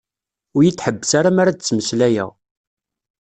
[0.55, 2.29] Ur yi-d-ḥebbes ara mi ara d-ttmeslayeɣ.